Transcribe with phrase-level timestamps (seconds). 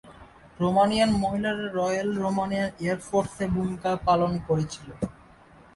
[0.59, 4.87] Romanian মহিলারা royal Romanian air ফোর্সে ভূমিকা পালন করেছিল।